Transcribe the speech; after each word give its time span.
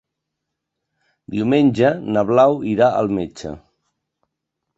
Diumenge 1.35 1.91
na 2.15 2.25
Blau 2.31 2.57
irà 2.73 2.89
al 3.03 3.13
metge. 3.19 3.53